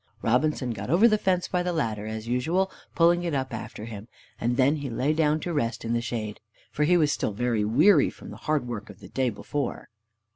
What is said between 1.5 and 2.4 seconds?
the ladder, as